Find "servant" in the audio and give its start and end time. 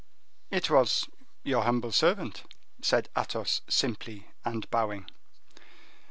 1.91-2.41